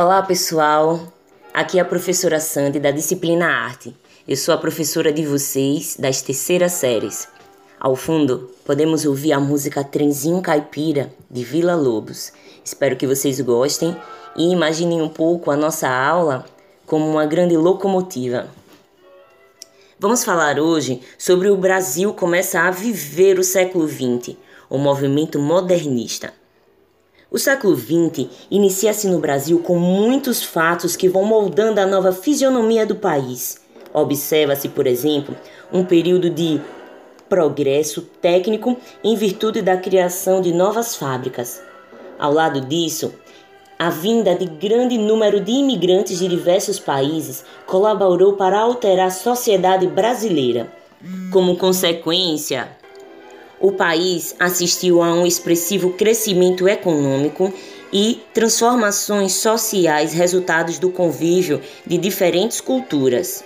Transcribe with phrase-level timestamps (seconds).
[0.00, 1.12] Olá pessoal,
[1.52, 3.92] aqui é a professora Sandy da disciplina Arte.
[4.28, 7.26] Eu sou a professora de vocês das terceiras séries.
[7.80, 12.32] Ao fundo, podemos ouvir a música Trenzinho Caipira de Vila Lobos.
[12.64, 13.96] Espero que vocês gostem
[14.36, 16.44] e imaginem um pouco a nossa aula
[16.86, 18.48] como uma grande locomotiva.
[19.98, 24.36] Vamos falar hoje sobre o Brasil começa a viver o século XX,
[24.70, 26.37] o movimento modernista.
[27.30, 32.86] O século XX inicia-se no Brasil com muitos fatos que vão moldando a nova fisionomia
[32.86, 33.60] do país.
[33.92, 35.36] Observa-se, por exemplo,
[35.70, 36.58] um período de
[37.28, 41.62] progresso técnico em virtude da criação de novas fábricas.
[42.18, 43.12] Ao lado disso,
[43.78, 49.86] a vinda de grande número de imigrantes de diversos países colaborou para alterar a sociedade
[49.86, 50.72] brasileira.
[51.30, 52.77] Como consequência,
[53.60, 57.52] o país assistiu a um expressivo crescimento econômico
[57.92, 63.42] e transformações sociais resultados do convívio de diferentes culturas.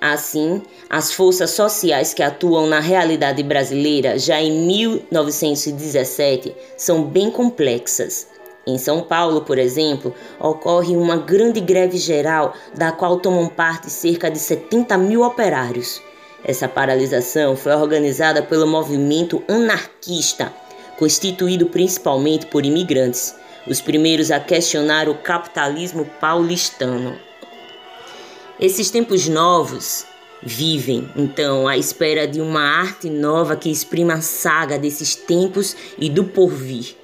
[0.00, 0.60] Assim,
[0.90, 8.26] as forças sociais que atuam na realidade brasileira já em 1917 são bem complexas.
[8.66, 14.30] Em São Paulo, por exemplo, ocorre uma grande greve geral da qual tomam parte cerca
[14.30, 16.02] de 70 mil operários.
[16.44, 20.52] Essa paralisação foi organizada pelo movimento anarquista,
[20.98, 23.34] constituído principalmente por imigrantes,
[23.66, 27.16] os primeiros a questionar o capitalismo paulistano.
[28.60, 30.04] Esses tempos novos
[30.42, 36.10] vivem, então, à espera de uma arte nova que exprima a saga desses tempos e
[36.10, 36.94] do porvir.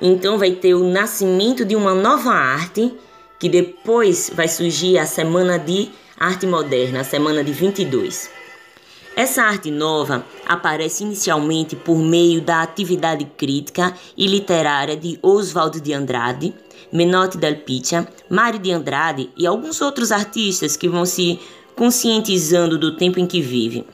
[0.00, 2.94] Então vai ter o nascimento de uma nova arte,
[3.38, 5.90] que depois vai surgir a Semana de
[6.22, 8.28] Arte Moderna, Semana de 22.
[9.16, 15.94] Essa arte nova aparece inicialmente por meio da atividade crítica e literária de Oswald de
[15.94, 16.52] Andrade,
[16.92, 21.40] Menotti del Piccha, Mário de Andrade e alguns outros artistas que vão se
[21.74, 23.86] conscientizando do tempo em que vive.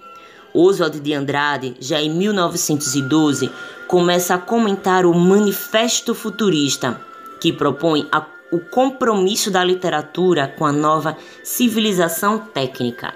[0.52, 3.48] Oswald de Andrade, já em 1912,
[3.86, 7.00] começa a comentar o Manifesto Futurista,
[7.40, 13.14] que propõe a, o compromisso da literatura com a nova civilização técnica.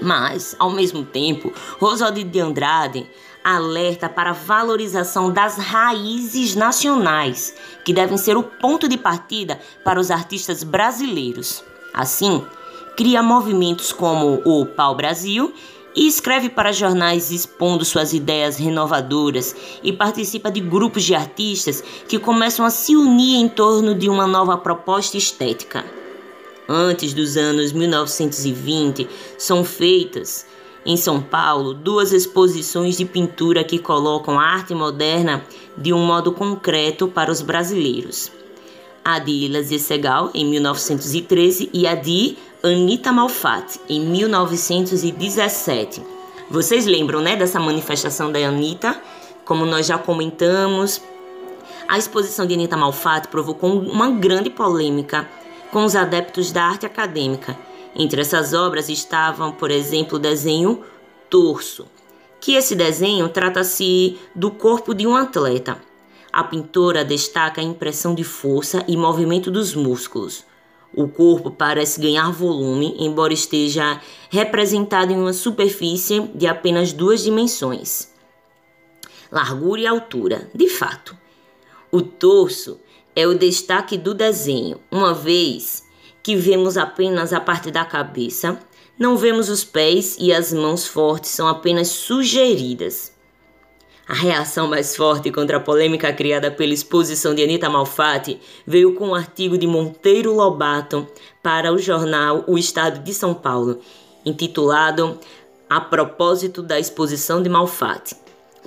[0.00, 3.08] Mas, ao mesmo tempo, Oswald de Andrade
[3.42, 7.54] alerta para a valorização das raízes nacionais,
[7.84, 11.64] que devem ser o ponto de partida para os artistas brasileiros.
[11.94, 12.44] Assim,
[12.96, 15.54] cria movimentos como o Pau Brasil
[15.98, 22.20] e escreve para jornais expondo suas ideias renovadoras e participa de grupos de artistas que
[22.20, 25.84] começam a se unir em torno de uma nova proposta estética.
[26.68, 30.46] Antes dos anos 1920, são feitas
[30.86, 35.44] em São Paulo duas exposições de pintura que colocam a arte moderna
[35.76, 38.30] de um modo concreto para os brasileiros.
[39.10, 46.02] A de Lazier Segal, em 1913, e a de Anita Malfatti, em 1917.
[46.50, 49.00] Vocês lembram, né, dessa manifestação da Anita?
[49.46, 51.00] Como nós já comentamos,
[51.88, 55.26] a exposição de Anita Malfatti provocou uma grande polêmica
[55.72, 57.58] com os adeptos da arte acadêmica.
[57.96, 60.84] Entre essas obras estavam, por exemplo, o desenho
[61.30, 61.86] Torso,
[62.42, 65.87] que esse desenho trata-se do corpo de um atleta.
[66.38, 70.44] A pintora destaca a impressão de força e movimento dos músculos.
[70.94, 74.00] O corpo parece ganhar volume, embora esteja
[74.30, 78.14] representado em uma superfície de apenas duas dimensões:
[79.32, 80.48] largura e altura.
[80.54, 81.18] De fato,
[81.90, 82.78] o torso
[83.16, 85.82] é o destaque do desenho, uma vez
[86.22, 88.60] que vemos apenas a parte da cabeça,
[88.96, 93.17] não vemos os pés e as mãos fortes são apenas sugeridas.
[94.08, 99.08] A reação mais forte contra a polêmica criada pela exposição de Anita Malfatti veio com
[99.08, 101.06] um artigo de Monteiro Lobato
[101.42, 103.80] para o jornal O Estado de São Paulo,
[104.24, 105.18] intitulado
[105.68, 108.16] A propósito da exposição de Malfatti,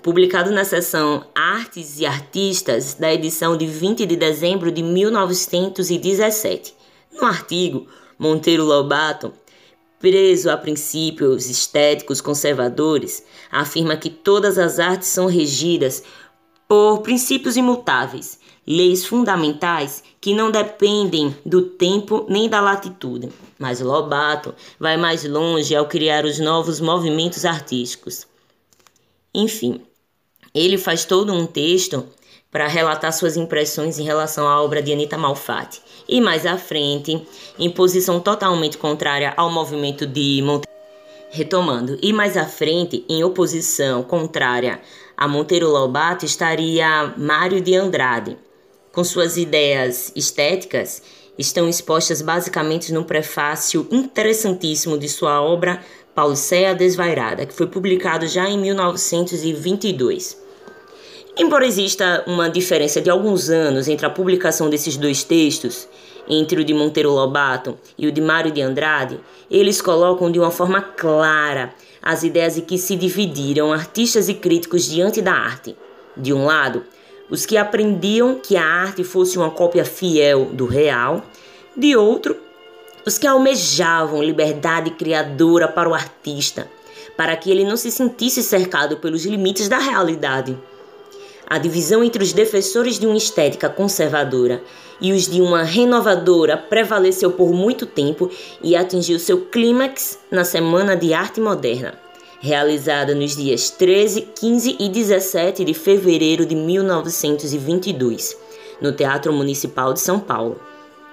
[0.03, 6.75] publicado na seção Artes e Artistas da edição de 20 de dezembro de 1917.
[7.13, 7.87] No artigo,
[8.19, 9.33] Monteiro Lobato
[10.01, 16.03] preso a princípios estéticos conservadores, afirma que todas as artes são regidas
[16.67, 23.29] por princípios imutáveis, leis fundamentais que não dependem do tempo nem da latitude.
[23.59, 28.25] Mas Lobato vai mais longe ao criar os novos movimentos artísticos.
[29.33, 29.81] Enfim,
[30.53, 32.05] ele faz todo um texto
[32.51, 35.81] para relatar suas impressões em relação à obra de Anita Malfatti.
[36.11, 37.25] E mais à frente,
[37.57, 40.69] em posição totalmente contrária ao movimento de Monteiro.
[41.29, 44.81] Retomando, e mais à frente, em oposição contrária
[45.15, 48.37] a Monteiro Lobato, estaria Mário de Andrade,
[48.91, 51.01] com suas ideias estéticas,
[51.37, 55.81] estão expostas basicamente no prefácio interessantíssimo de sua obra
[56.13, 60.40] Pauliceia Desvairada, que foi publicado já em 1922.
[61.37, 65.87] Embora exista uma diferença de alguns anos entre a publicação desses dois textos,
[66.27, 69.19] entre o de Monteiro Lobato e o de Mário de Andrade,
[69.49, 74.85] eles colocam de uma forma clara as ideias em que se dividiram artistas e críticos
[74.89, 75.75] diante da arte.
[76.17, 76.83] De um lado,
[77.29, 81.23] os que aprendiam que a arte fosse uma cópia fiel do real,
[81.77, 82.35] de outro,
[83.05, 86.69] os que almejavam liberdade criadora para o artista,
[87.15, 90.57] para que ele não se sentisse cercado pelos limites da realidade.
[91.51, 94.63] A divisão entre os defensores de uma estética conservadora
[95.01, 98.31] e os de uma renovadora prevaleceu por muito tempo
[98.63, 101.99] e atingiu seu clímax na Semana de Arte Moderna,
[102.39, 108.37] realizada nos dias 13, 15 e 17 de fevereiro de 1922,
[108.79, 110.57] no Teatro Municipal de São Paulo.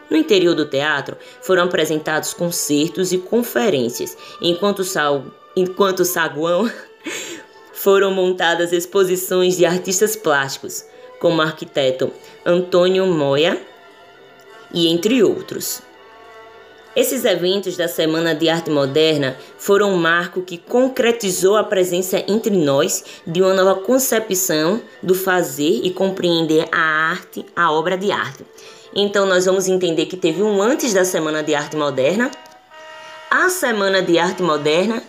[0.09, 5.25] No interior do teatro foram apresentados concertos e conferências, enquanto, sal,
[5.57, 6.71] enquanto saguão
[7.79, 10.85] foram montadas exposições de artistas plásticos,
[11.21, 12.11] como o arquiteto
[12.45, 13.57] Antônio Moya
[14.75, 15.81] e entre outros.
[16.97, 22.51] Esses eventos da Semana de Arte Moderna foram um marco que concretizou a presença entre
[22.57, 26.81] nós de uma nova concepção do fazer e compreender a
[27.11, 28.45] arte, a obra de arte.
[28.93, 32.29] Então nós vamos entender que teve um antes da Semana de Arte Moderna,
[33.31, 35.01] a Semana de Arte Moderna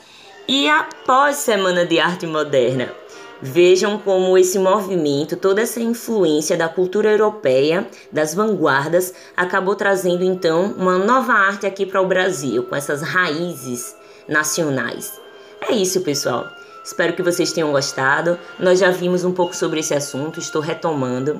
[0.50, 2.92] e a pós-Semana de Arte Moderna.
[3.40, 10.74] Vejam como esse movimento, toda essa influência da cultura europeia, das vanguardas, acabou trazendo então
[10.75, 13.96] uma nova arte aqui para o Brasil, com essas raízes
[14.28, 15.22] nacionais.
[15.62, 16.48] É isso, pessoal.
[16.84, 18.40] Espero que vocês tenham gostado.
[18.60, 21.40] Nós já vimos um pouco sobre esse assunto, estou retomando.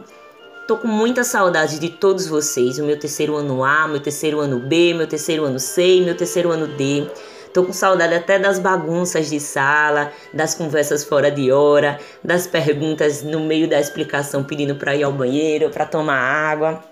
[0.68, 4.60] Tô com muita saudade de todos vocês, o meu terceiro ano A, meu terceiro ano
[4.60, 7.10] B, meu terceiro ano C meu terceiro ano D.
[7.54, 13.24] Tô com saudade até das bagunças de sala, das conversas fora de hora, das perguntas
[13.24, 16.84] no meio da explicação pedindo para ir ao banheiro, para tomar água.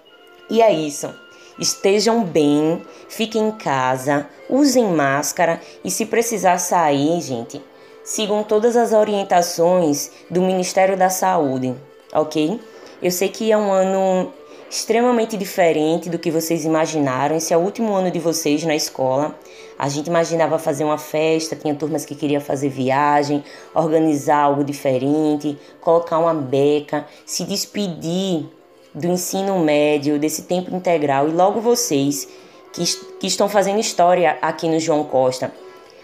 [0.50, 1.14] E é isso.
[1.60, 7.62] Estejam bem, fiquem em casa, usem máscara e se precisar sair, gente,
[8.04, 11.76] sigam todas as orientações do Ministério da Saúde,
[12.14, 12.60] ok?
[13.02, 14.32] Eu sei que é um ano
[14.70, 17.36] extremamente diferente do que vocês imaginaram.
[17.36, 19.36] Esse é o último ano de vocês na escola.
[19.78, 23.44] A gente imaginava fazer uma festa, tinha turmas que queriam fazer viagem,
[23.74, 28.46] organizar algo diferente, colocar uma beca, se despedir
[28.94, 31.30] do ensino médio, desse tempo integral.
[31.30, 32.28] E logo vocês
[32.74, 32.84] que,
[33.20, 35.52] que estão fazendo história aqui no João Costa,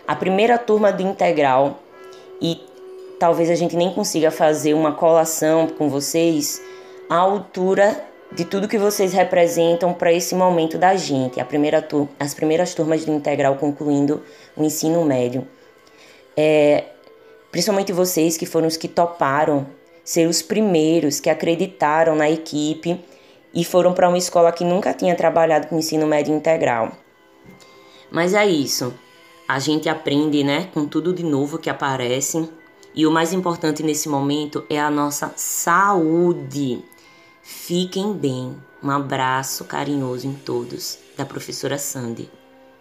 [0.07, 1.80] a primeira turma do integral
[2.42, 2.62] e
[3.19, 6.62] talvez a gente nem consiga fazer uma colação com vocês
[7.09, 11.88] à altura de tudo que vocês representam para esse momento da gente, primeira
[12.19, 14.24] as primeiras turmas do integral concluindo
[14.57, 15.47] o ensino médio.
[16.35, 16.85] É,
[17.51, 19.68] principalmente vocês que foram os que toparam
[20.03, 23.00] ser os primeiros que acreditaram na equipe
[23.53, 26.91] e foram para uma escola que nunca tinha trabalhado com ensino médio integral.
[28.12, 28.94] Mas é isso.
[29.47, 32.50] A gente aprende, né, com tudo de novo que aparece.
[32.95, 36.83] E o mais importante nesse momento é a nossa saúde.
[37.45, 38.56] Fiquem bem.
[38.81, 42.31] Um abraço carinhoso em todos, da professora Sandy.